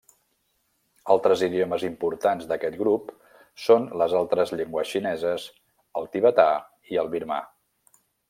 Altres 1.15 1.41
idiomes 1.47 1.83
importants 1.89 2.47
d'aquest 2.51 2.77
grup 2.79 3.11
són 3.65 3.85
les 4.03 4.17
altres 4.21 4.55
llengües 4.57 4.93
xineses, 4.95 5.47
el 6.01 6.11
tibetà 6.17 6.47
i 6.95 7.01
el 7.05 7.13
birmà. 7.17 7.39